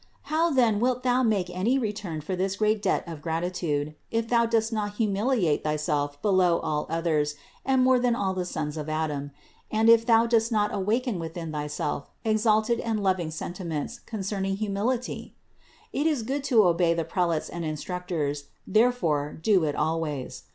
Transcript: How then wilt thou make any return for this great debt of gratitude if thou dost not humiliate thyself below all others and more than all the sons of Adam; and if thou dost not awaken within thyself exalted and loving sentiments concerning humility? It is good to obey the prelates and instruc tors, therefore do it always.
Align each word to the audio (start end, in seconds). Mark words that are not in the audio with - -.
How 0.33 0.49
then 0.49 0.79
wilt 0.79 1.03
thou 1.03 1.21
make 1.21 1.51
any 1.55 1.77
return 1.77 2.21
for 2.21 2.35
this 2.35 2.55
great 2.55 2.81
debt 2.81 3.03
of 3.05 3.21
gratitude 3.21 3.93
if 4.09 4.27
thou 4.29 4.47
dost 4.47 4.73
not 4.73 4.95
humiliate 4.95 5.63
thyself 5.63 6.19
below 6.23 6.57
all 6.61 6.87
others 6.89 7.35
and 7.63 7.83
more 7.83 7.99
than 7.99 8.15
all 8.15 8.33
the 8.33 8.43
sons 8.43 8.77
of 8.77 8.89
Adam; 8.89 9.29
and 9.69 9.89
if 9.91 10.03
thou 10.03 10.25
dost 10.25 10.51
not 10.51 10.73
awaken 10.73 11.19
within 11.19 11.51
thyself 11.51 12.09
exalted 12.25 12.79
and 12.79 13.03
loving 13.03 13.29
sentiments 13.29 13.99
concerning 13.99 14.55
humility? 14.57 15.35
It 15.93 16.07
is 16.07 16.23
good 16.23 16.43
to 16.45 16.63
obey 16.63 16.95
the 16.95 17.05
prelates 17.05 17.47
and 17.47 17.63
instruc 17.63 18.07
tors, 18.07 18.45
therefore 18.65 19.33
do 19.39 19.65
it 19.65 19.75
always. 19.75 20.45